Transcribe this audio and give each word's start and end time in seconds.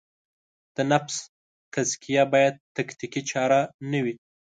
د 0.75 0.77
نفس 0.91 1.15
تزکیه 1.73 2.23
باید 2.33 2.55
تکتیکي 2.77 3.21
چاره 3.31 3.59
نه 3.91 3.99
وي. 4.03 4.15